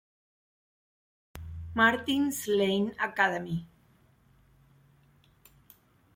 [1.75, 3.67] Martin's Lane Academy".